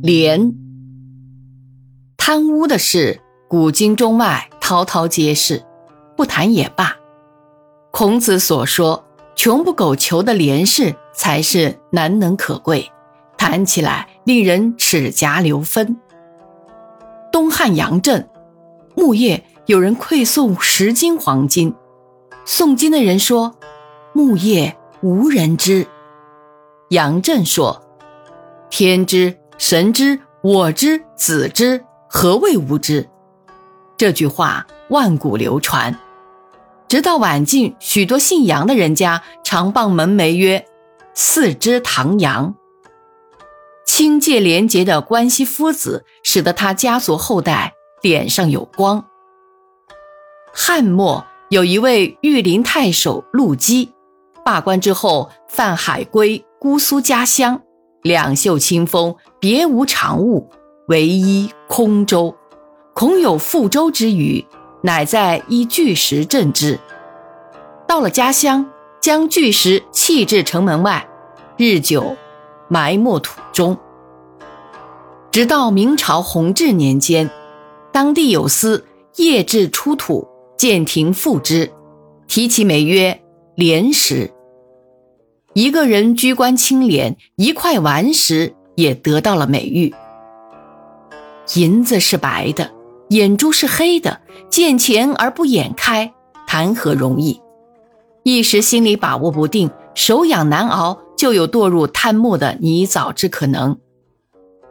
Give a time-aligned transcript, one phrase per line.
[0.00, 0.54] 廉，
[2.16, 5.64] 贪污的事，古今中外滔滔皆是，
[6.16, 6.96] 不谈也罢。
[7.90, 9.04] 孔子所说
[9.34, 12.88] “穷不苟求”的廉士，才是难能可贵，
[13.36, 15.96] 谈起来令人齿颊留芬。
[17.32, 18.28] 东汉杨震，
[18.94, 21.74] 木业有人馈送十斤黄金，
[22.44, 23.56] 送金的人说
[24.14, 25.88] ：“木业无人知。”
[26.90, 27.82] 杨震说
[28.70, 33.08] ：“天知。”神之，我之，子之，何谓无知？
[33.96, 35.98] 这句话万古流传，
[36.86, 40.64] 直到晚晋，许多姓杨的人家常傍门楣曰
[41.12, 42.54] ：“四之唐杨。”
[43.84, 49.04] 清介廉洁的关西夫子，使得他家族后代脸上有光。
[50.54, 53.92] 汉末有一位御林太守陆基，
[54.44, 57.60] 罢官之后泛海归姑苏家乡。
[58.02, 60.48] 两袖清风，别无长物，
[60.88, 62.34] 唯一空舟。
[62.94, 64.46] 恐有覆舟之虞，
[64.82, 66.78] 乃在一巨石镇之。
[67.86, 68.68] 到了家乡，
[69.00, 71.08] 将巨石弃置城门外，
[71.56, 72.16] 日久
[72.68, 73.76] 埋没土中。
[75.30, 77.30] 直到明朝弘治年间，
[77.92, 81.70] 当地有司夜至出土，见亭复之，
[82.26, 83.20] 题其美曰
[83.54, 84.32] “莲石”。
[85.54, 89.92] 一个人居官清廉，一块顽石也得到了美誉。
[91.56, 92.70] 银子是白的，
[93.08, 96.12] 眼珠是黑的，见钱而不眼开，
[96.46, 97.40] 谈何容易？
[98.22, 103.78] 一时心里把握不定，手痒难熬，就有堕入贪墨的泥沼之可能。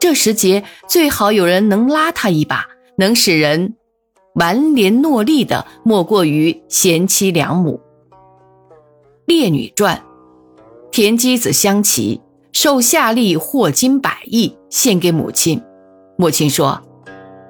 [0.00, 2.66] 这时节最好有人能拉他一把，
[2.98, 3.76] 能使人
[4.34, 7.80] 顽廉诺力的，莫过于贤妻良母。
[9.26, 9.96] 《列女传》。
[10.94, 12.20] 田姬子相齐
[12.52, 15.60] 受夏历获金百亿，献给母亲。
[16.16, 16.80] 母亲说：“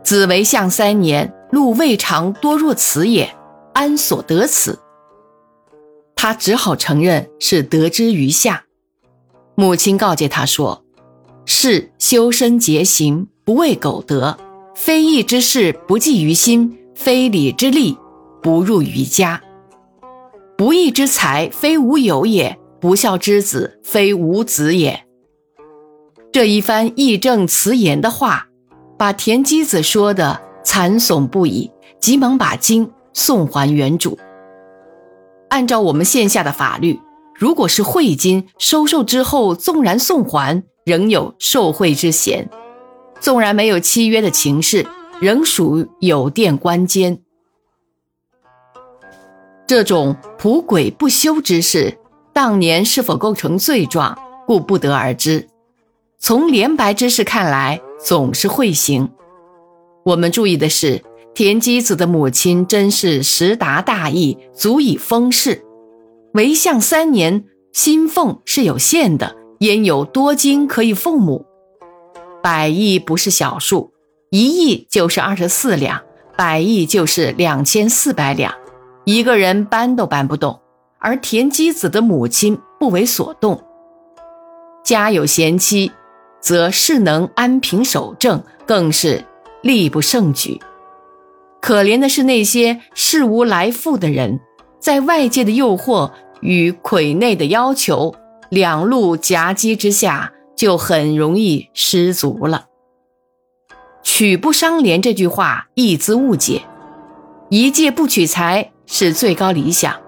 [0.02, 3.36] 子为相三年，禄未尝多若此也，
[3.74, 4.80] 安所得此？”
[6.16, 8.64] 他只好承认是得之于夏。
[9.56, 10.82] 母亲告诫他说
[11.44, 14.38] ：“是修身节行，不为苟得；
[14.74, 17.98] 非义之事，不记于心；非礼之利，
[18.42, 19.38] 不入于家；
[20.56, 25.06] 不义之财，非无有也。”不孝之子，非吾子也。
[26.30, 28.48] 这一番义正辞严的话，
[28.98, 34.18] 把田姬子说的惨悚不已，急忙把金送还原主。
[35.48, 37.00] 按照我们现下的法律，
[37.34, 42.44] 如果是贿金收受之后，纵然送还，仍有受贿之嫌；
[43.18, 44.86] 纵然没有契约的情事，
[45.22, 47.18] 仍属有店官监。
[49.66, 51.96] 这种仆鬼不休之事。
[52.34, 55.48] 当年是否构成罪状，故不得而知。
[56.18, 59.08] 从连白之事看来，总是会行。
[60.04, 61.00] 我们注意的是，
[61.32, 65.64] 田姬子的母亲真是识达大义，足以封事。
[66.32, 71.46] 为相三年，薪俸是有限的，焉有多金可以奉母？
[72.42, 73.92] 百亿不是小数，
[74.30, 76.02] 一亿就是二十四两，
[76.36, 78.52] 百亿就是两千四百两，
[79.04, 80.60] 一个人搬都搬不动。
[81.04, 83.62] 而田姬子的母亲不为所动，
[84.82, 85.92] 家有贤妻，
[86.40, 89.22] 则势能安平守正，更是
[89.60, 90.58] 力不胜举。
[91.60, 94.40] 可怜的是那些事无来富的人，
[94.80, 96.10] 在外界的诱惑
[96.40, 98.14] 与魁内的要求
[98.48, 102.68] 两路夹击之下，就很容易失足了。
[104.02, 106.62] 取不伤廉这句话易自误解，
[107.50, 110.03] 一介不取财是最高理想。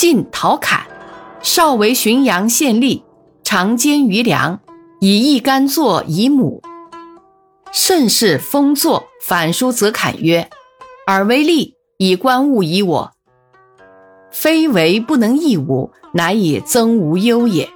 [0.00, 0.86] 晋陶侃，
[1.42, 3.02] 少为浔阳县吏，
[3.44, 4.58] 常兼余粮，
[4.98, 6.62] 以一干作以母。
[7.70, 10.48] 甚是封作，反书则侃曰
[11.06, 13.10] ：“尔为吏，以官物以我，
[14.30, 17.68] 非为不能益吾，乃以增无忧也。”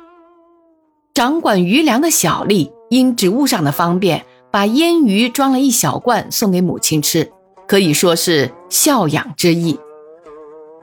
[1.13, 7.31] 掌管余粮的小吏，因职务上的方便，把腌鱼装了一小罐送给母亲吃，
[7.69, 9.79] 可以说是孝养之意。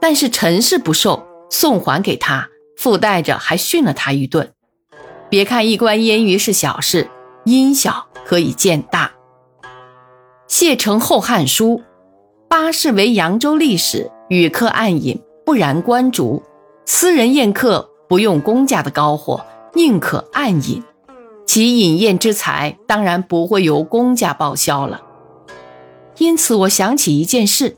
[0.00, 1.26] 但是陈氏不受。
[1.52, 4.54] 送还给他，附带着还训了他一顿。
[5.28, 7.10] 别看一官烟鱼是小事，
[7.44, 9.12] 因小可以见大。
[10.48, 11.76] 谢承《后汉书》，
[12.48, 16.42] 八世为扬州历史，与客暗饮，不然官烛。
[16.86, 19.44] 私人宴客不用公家的高火，
[19.74, 20.82] 宁可暗饮。
[21.44, 25.02] 其饮宴之财，当然不会由公家报销了。
[26.16, 27.76] 因此，我想起一件事，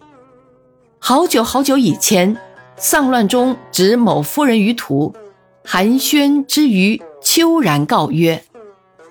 [1.00, 2.37] 好久好久以前。
[2.76, 5.15] 丧乱中，指某夫人于途，
[5.65, 8.43] 寒暄之余，悄然告曰：“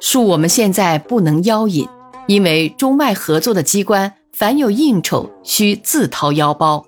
[0.02, 1.88] 恕我们现在不能邀饮，
[2.28, 6.86] 因为中外合作的机关凡有应酬，需自掏腰包。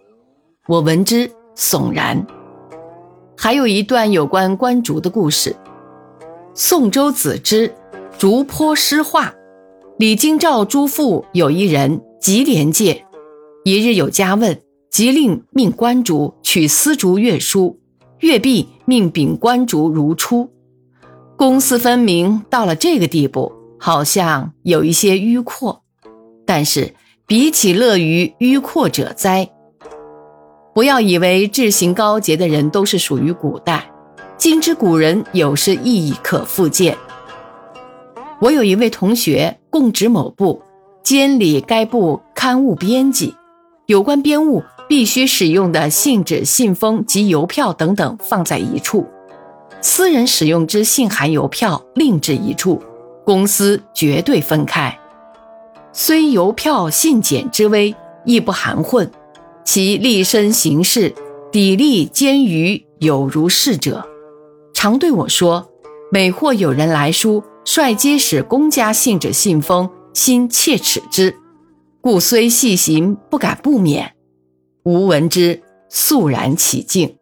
[0.68, 2.25] 我闻之悚然。
[3.38, 5.56] 还有一段有关观竹的故事：
[6.54, 7.74] 宋周子之，
[8.18, 9.33] 竹坡诗画。
[9.98, 13.06] 李京照诸父有一人极廉介。
[13.63, 14.60] 一日有家问，
[14.95, 17.81] 即令命官竹取丝竹乐书，
[18.21, 20.50] 乐毕命秉官竹如初。
[21.36, 25.83] 公私分明到了这个地步，好像有一些迂阔。
[26.45, 26.94] 但是
[27.27, 29.50] 比起乐于迂阔者哉？
[30.74, 33.91] 不要以为志行高洁的人都是属于古代，
[34.38, 36.98] 今之古人有时亦可复见。
[38.39, 40.62] 我有一位同学，供职某部，
[41.03, 43.36] 监理该部刊物编辑。
[43.88, 49.06] 有关编务必须使用的信纸、信封及邮票等等放在一处，
[49.82, 52.82] 私人使用之信函、邮票另置一处，
[53.24, 54.98] 公司绝对分开。
[55.92, 57.96] 虽邮票信简之微，
[58.26, 59.10] 亦不含混。
[59.64, 61.14] 其立身行事，
[61.52, 64.06] 砥砺坚于，有如是者，
[64.74, 65.68] 常对我说：
[66.12, 71.36] 每或有人来书，率皆使公家信纸、信封，心切齿之。
[72.00, 74.14] 故虽细行，不敢不免。
[74.86, 77.18] 吾闻之，肃然起敬。